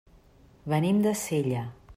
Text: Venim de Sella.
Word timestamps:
Venim 0.73 1.05
de 1.05 1.15
Sella. 1.27 1.65